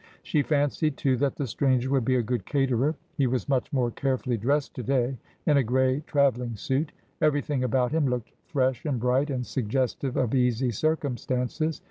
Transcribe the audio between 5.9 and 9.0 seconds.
travelling suit. Everything about him looked fresh and